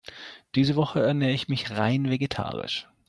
[0.55, 2.87] Diese Woche ernähre ich mich rein vegetarisch.